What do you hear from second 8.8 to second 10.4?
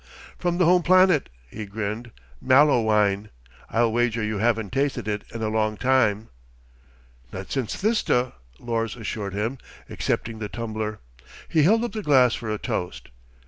assured him, accepting